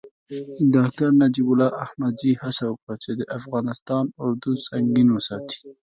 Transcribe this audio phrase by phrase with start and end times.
[0.75, 5.59] ډاکتر نجیب الله احمدزي هڅه وکړه چې د افغانستان اردو سنګین وساتي.